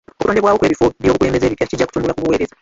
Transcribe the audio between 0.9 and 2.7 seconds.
by'obukulembeze ebipya kijja kutumbula ku buweereza.